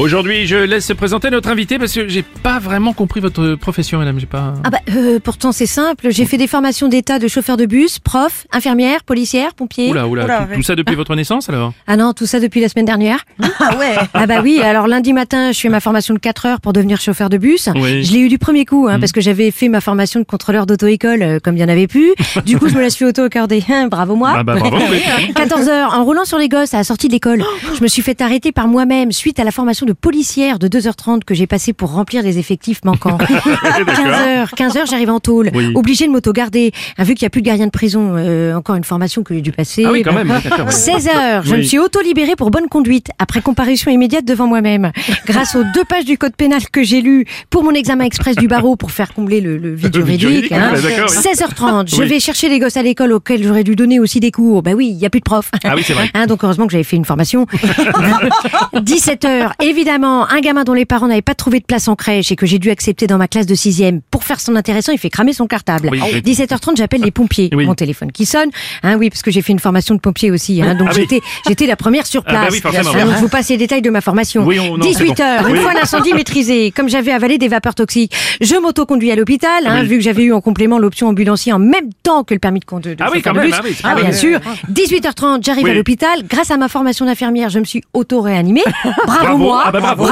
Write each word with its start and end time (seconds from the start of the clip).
Aujourd'hui, 0.00 0.44
je 0.48 0.56
laisse 0.56 0.84
se 0.86 0.92
présenter 0.92 1.30
notre 1.30 1.48
invité 1.48 1.78
parce 1.78 1.92
que 1.92 2.08
j'ai 2.08 2.24
pas 2.24 2.58
vraiment 2.58 2.92
compris 2.92 3.20
votre 3.20 3.54
profession, 3.54 3.98
madame. 4.00 4.18
J'ai 4.18 4.26
pas. 4.26 4.54
Ah 4.64 4.70
bah 4.70 4.78
euh, 4.92 5.20
pourtant 5.22 5.52
c'est 5.52 5.66
simple, 5.66 6.08
j'ai 6.10 6.24
fait 6.24 6.36
des 6.36 6.48
formations 6.48 6.88
d'état 6.88 7.20
de 7.20 7.28
chauffeur 7.28 7.56
de 7.56 7.64
bus, 7.64 8.00
prof, 8.00 8.44
infirmière, 8.52 9.04
policière, 9.04 9.54
pompier. 9.54 9.90
Oula, 9.90 10.08
oula, 10.08 10.24
Oula, 10.24 10.38
tout, 10.40 10.50
ouais. 10.50 10.56
tout 10.56 10.62
ça 10.64 10.74
depuis 10.74 10.94
votre 10.96 11.14
naissance 11.14 11.48
alors? 11.48 11.72
Ah 11.86 11.96
non, 11.96 12.12
tout 12.12 12.26
ça 12.26 12.40
depuis 12.40 12.60
la 12.60 12.68
semaine 12.68 12.86
dernière. 12.86 13.24
Ah 13.60 13.76
ouais 13.78 13.94
Ah 14.14 14.26
bah 14.26 14.40
oui, 14.42 14.60
alors 14.60 14.88
lundi 14.88 15.12
matin, 15.12 15.52
je 15.52 15.60
fais 15.60 15.68
ma 15.68 15.78
formation 15.78 16.12
de 16.12 16.18
4 16.18 16.46
heures 16.46 16.60
pour 16.60 16.72
devenir 16.72 17.00
chauffeur 17.00 17.28
de 17.30 17.38
bus. 17.38 17.68
Oui. 17.76 18.02
Je 18.02 18.12
l'ai 18.14 18.18
eu 18.18 18.28
du 18.28 18.38
premier 18.38 18.64
coup, 18.64 18.88
hein, 18.90 18.98
parce 18.98 19.12
que 19.12 19.20
j'avais 19.20 19.52
fait 19.52 19.68
ma 19.68 19.80
formation 19.80 20.18
de 20.18 20.24
contrôleur 20.24 20.66
d'auto-école, 20.66 21.22
euh, 21.22 21.38
comme 21.38 21.56
il 21.56 21.60
y 21.60 21.64
en 21.64 21.68
avait 21.68 21.86
plus. 21.86 22.12
Du 22.44 22.58
coup, 22.58 22.68
je 22.68 22.74
me 22.74 22.80
la 22.80 22.90
suis 22.90 23.04
auto-accordée. 23.04 23.62
Hein, 23.74 23.86
bravo 23.88 24.14
moi. 24.16 24.32
Ah 24.36 24.42
bah 24.42 24.56
bravo. 24.58 24.76
oui. 24.90 25.32
14 25.34 25.68
heures, 25.68 25.94
en 25.94 26.04
roulant 26.04 26.24
sur 26.24 26.38
les 26.38 26.48
gosses 26.48 26.74
à 26.74 26.78
la 26.78 26.84
sortie 26.84 27.06
de 27.08 27.12
l'école, 27.12 27.42
je 27.78 27.82
me 27.82 27.88
suis 27.88 28.02
fait 28.02 28.20
arrêter 28.20 28.50
par 28.52 28.66
moi-même 28.68 29.10
suite 29.12 29.38
à 29.38 29.44
la 29.44 29.50
formation 29.52 29.83
de 29.84 29.92
policière 29.92 30.58
de 30.58 30.68
2h30 30.68 31.24
que 31.24 31.34
j'ai 31.34 31.46
passé 31.46 31.72
pour 31.72 31.92
remplir 31.92 32.22
les 32.22 32.38
effectifs 32.38 32.80
manquants. 32.84 33.18
15 33.86 33.98
heures, 34.26 34.50
15 34.50 34.76
heures, 34.76 34.86
j'arrive 34.86 35.10
en 35.10 35.20
tôle, 35.20 35.50
Oui. 35.54 35.72
obligé 35.74 36.06
de 36.06 36.12
m'auto-garder. 36.12 36.72
Ah, 36.98 37.04
vu 37.04 37.14
qu'il 37.14 37.24
n'y 37.24 37.28
a 37.28 37.30
plus 37.30 37.42
de 37.42 37.46
gardien 37.46 37.66
de 37.66 37.70
prison, 37.70 38.14
euh, 38.16 38.54
encore 38.54 38.76
une 38.76 38.84
formation 38.84 39.22
que 39.22 39.34
j'ai 39.34 39.40
dû 39.40 39.52
passer. 39.52 39.84
Ah 39.86 39.90
oui, 39.92 40.02
quand 40.02 40.12
même. 40.12 40.30
oui, 40.30 40.42
d'accord, 40.42 40.66
ouais. 40.66 40.72
16 40.72 41.08
heures, 41.08 41.42
je 41.44 41.52
Oui. 41.52 41.58
me 41.58 41.62
suis 41.62 41.78
auto-libérée 41.78 42.36
pour 42.36 42.50
bonne 42.50 42.68
conduite, 42.68 43.08
après 43.18 43.40
comparution 43.40 43.90
immédiate 43.90 44.24
devant 44.24 44.46
moi-même. 44.46 44.92
Grâce 45.26 45.54
aux 45.54 45.64
deux 45.74 45.84
pages 45.84 46.04
du 46.04 46.18
code 46.18 46.34
pénal 46.36 46.60
que 46.70 46.82
j'ai 46.82 47.00
lu 47.00 47.26
pour 47.50 47.62
mon 47.64 47.72
examen 47.72 48.04
express 48.04 48.36
du 48.36 48.48
barreau 48.48 48.76
pour 48.76 48.90
faire 48.90 49.12
combler 49.14 49.40
le, 49.40 49.56
le 49.58 49.74
vide 49.74 49.94
juridique. 49.94 50.52
hein. 50.52 50.72
oui. 50.74 50.80
16h30, 51.08 51.94
je 51.94 52.02
vais 52.02 52.20
chercher 52.20 52.48
les 52.48 52.58
gosses 52.58 52.76
à 52.76 52.82
l'école 52.82 53.12
auxquels 53.12 53.42
j'aurais 53.42 53.64
dû 53.64 53.76
donner 53.76 53.98
aussi 54.00 54.20
des 54.20 54.30
cours. 54.30 54.62
Bah 54.62 54.72
oui, 54.72 54.88
il 54.88 54.96
n'y 54.96 55.06
a 55.06 55.10
plus 55.10 55.20
de 55.20 55.24
prof. 55.24 55.50
Ah 55.64 55.74
oui, 55.76 55.82
c'est 55.84 55.92
vrai. 55.92 56.10
Hein, 56.14 56.26
donc 56.26 56.44
heureusement 56.44 56.66
que 56.66 56.72
j'avais 56.72 56.84
fait 56.84 56.96
une 56.96 57.04
formation. 57.04 57.46
17h, 58.74 59.52
évidemment, 59.74 60.28
un 60.30 60.40
gamin 60.40 60.62
dont 60.64 60.72
les 60.72 60.84
parents 60.84 61.08
n'avaient 61.08 61.20
pas 61.22 61.34
trouvé 61.34 61.58
de 61.60 61.64
place 61.64 61.88
en 61.88 61.96
crèche 61.96 62.30
et 62.30 62.36
que 62.36 62.46
j'ai 62.46 62.58
dû 62.58 62.70
accepter 62.70 63.06
dans 63.06 63.18
ma 63.18 63.26
classe 63.28 63.46
de 63.46 63.54
6 63.54 63.82
Pour 64.10 64.22
faire 64.24 64.40
son 64.40 64.54
intéressant, 64.56 64.92
il 64.92 64.98
fait 64.98 65.10
cramer 65.10 65.32
son 65.32 65.46
cartable. 65.46 65.88
Oui, 65.90 66.00
oui. 66.02 66.20
17h30, 66.20 66.76
j'appelle 66.76 67.02
les 67.02 67.10
pompiers. 67.10 67.50
Oui. 67.52 67.66
Mon 67.66 67.74
téléphone 67.74 68.12
qui 68.12 68.24
sonne. 68.26 68.50
Hein, 68.82 68.96
oui, 68.98 69.10
parce 69.10 69.22
que 69.22 69.30
j'ai 69.30 69.42
fait 69.42 69.52
une 69.52 69.58
formation 69.58 69.94
de 69.94 70.00
pompier 70.00 70.30
aussi. 70.30 70.62
Hein, 70.62 70.74
donc 70.76 70.88
Ah 70.90 70.94
j'étais, 70.94 71.20
j'étais 71.48 71.66
la 71.66 71.76
première 71.76 72.06
sur 72.06 72.22
Ah 72.26 72.32
bah 72.32 72.38
place. 72.46 72.52
oui, 72.54 72.60
oui. 72.64 73.02
donc 73.04 73.14
je 73.16 73.20
vous 73.20 73.28
passe 73.28 73.48
les 73.48 73.56
détails 73.56 73.82
de 73.82 73.90
ma 73.90 74.00
formation. 74.00 74.44
Oui, 74.44 74.58
on- 74.60 74.76
non, 74.78 74.86
c'est 74.92 75.04
18h, 75.04 75.42
bon. 75.42 75.48
une 75.48 75.56
fois 75.56 75.74
l'incendie 75.74 76.12
maîtrisé, 76.14 76.70
comme 76.70 76.88
j'avais 76.88 77.12
avalé 77.12 77.38
des 77.38 77.48
vapeurs 77.48 77.74
toxiques, 77.74 78.14
je 78.40 78.54
m'auto-conduis 78.56 79.10
à 79.10 79.16
l'hôpital, 79.16 79.66
hein, 79.66 79.82
vu 79.82 79.96
que 79.98 80.02
j'avais 80.04 80.22
eu 80.24 80.32
en 80.32 80.40
complément 80.40 80.78
l'option 80.78 81.08
ambulancier 81.08 81.52
en 81.52 81.58
même 81.58 81.90
temps 82.02 82.22
que 82.24 82.34
le 82.34 82.40
permis 82.40 82.60
de 82.60 82.64
conduire. 82.64 82.96
Ah 83.00 83.08
oui, 83.12 83.22
quand 83.22 83.34
même, 83.34 83.50
ah 83.52 83.60
Ah, 83.82 83.94
bien 84.00 84.12
sûr. 84.12 84.38
18h30, 84.72 85.44
j'arrive 85.44 85.66
à 85.66 85.74
l'hôpital. 85.74 86.22
Grâce 86.28 86.50
à 86.50 86.56
ma 86.56 86.68
formation 86.68 87.06
d'infirmière, 87.06 87.48
je 87.50 87.58
me 87.58 87.64
suis 87.64 87.82
auto-réanimée. 87.92 88.62
Bravo, 89.06 89.22
Bravo. 89.24 89.38
moi. 89.38 89.63
Ah 89.66 89.72
bah 89.72 89.80
bravo. 89.80 90.04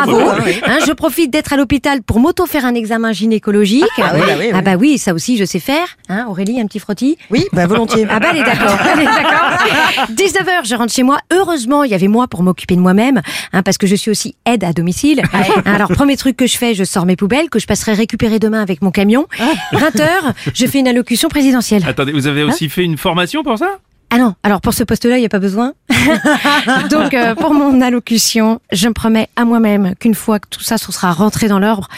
Hein, 0.65 0.79
je 0.87 0.93
profite 0.93 1.31
d'être 1.31 1.53
à 1.53 1.57
l'hôpital 1.57 2.03
pour 2.03 2.21
m'auto-faire 2.21 2.65
un 2.65 2.75
examen 2.75 3.13
gynécologique. 3.13 3.85
Ah 3.99 4.13
oui, 4.15 4.21
bah 4.27 4.33
oui. 4.39 4.47
Ah 4.55 4.63
bah 4.63 4.75
oui, 4.79 4.99
ça 4.99 5.13
aussi, 5.15 5.37
je 5.37 5.45
sais 5.45 5.59
faire. 5.61 5.87
Hein, 6.09 6.27
Aurélie, 6.29 6.61
un 6.61 6.67
petit 6.67 6.79
frottis 6.79 7.19
Oui, 7.31 7.47
bah 7.53 7.67
volontiers. 7.67 8.07
ah 8.09 8.19
bah 8.19 8.29
elle 8.33 8.39
est 8.41 8.45
d'accord, 8.45 8.79
elle 8.95 9.01
est 9.01 9.05
d'accord. 9.05 10.07
19h, 10.11 10.67
je 10.69 10.75
rentre 10.75 10.93
chez 10.93 11.03
moi. 11.03 11.19
Heureusement, 11.33 11.85
il 11.85 11.91
y 11.91 11.95
avait 11.95 12.09
moi 12.09 12.29
pour 12.29 12.43
m'occuper 12.43 12.77
de 12.77 12.81
moi-même, 12.81 13.21
hein, 13.53 13.63
parce 13.63 13.79
que 13.79 13.87
je 13.87 13.95
suis 13.95 14.11
aussi 14.11 14.35
aide 14.47 14.65
à 14.65 14.73
domicile. 14.73 15.23
Alors 15.67 15.89
premier 15.89 16.17
truc 16.17 16.37
que 16.37 16.47
je 16.47 16.57
fais, 16.57 16.75
je 16.75 16.85
sors 16.85 17.07
mes 17.07 17.17
poubelles 17.17 17.51
que 17.51 17.59
je 17.59 17.67
passerai 17.67 17.93
récupérer 17.93 18.39
demain 18.39 18.63
avec 18.63 18.81
mon 18.83 18.91
camion. 18.91 19.27
20h, 19.73 20.07
je 20.55 20.67
fais 20.67 20.79
une 20.79 20.89
allocution 20.89 21.29
présidentielle. 21.29 21.85
Attendez, 21.87 22.13
vous 22.13 22.27
avez 22.27 22.43
aussi 22.43 22.69
fait 22.69 22.85
une 22.85 22.97
formation 22.97 23.43
pour 23.43 23.59
ça? 23.59 23.69
Ah 24.15 24.19
non, 24.19 24.35
alors 24.43 24.61
pour 24.61 24.75
ce 24.75 24.85
poste-là, 24.85 25.17
il 25.17 25.21
n'y 25.21 25.27
a 25.27 25.31
pas 25.31 25.39
besoin. 25.39 25.73
Donc 26.91 27.15
euh, 27.15 27.35
pour 27.35 27.55
mon 27.55 27.81
allocution, 27.81 28.61
je 28.71 28.87
me 28.89 28.93
promets 28.93 29.31
à 29.37 29.47
moi-même 29.47 29.95
qu'une 29.99 30.15
fois 30.15 30.39
que 30.39 30.49
tout 30.51 30.61
ça 30.61 30.77
sera 30.77 31.13
rentré 31.13 31.49
dans 31.49 31.59
l'ordre, 31.59 31.89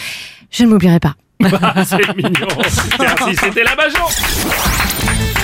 je 0.53 0.63
ne 0.63 0.69
m'oublierai 0.69 1.01
pas. 1.01 1.17
C'est 1.85 2.17
mignon. 2.17 2.47
Merci, 3.01 3.35
c'était 3.35 3.65
la 3.65 3.75
Bajon. 3.75 5.44